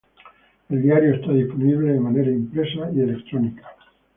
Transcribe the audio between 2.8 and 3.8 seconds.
y electrónica.